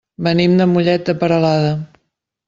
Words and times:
Venim 0.27 0.53
de 0.61 0.65
Mollet 0.71 1.03
de 1.09 1.15
Peralada. 1.23 1.75